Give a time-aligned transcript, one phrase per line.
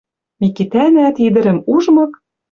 [0.39, 2.11] Микитӓнӓ, ти ӹдӹрӹм ужмык